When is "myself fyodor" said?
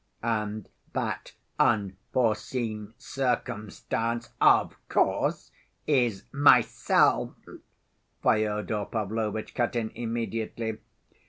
6.31-8.85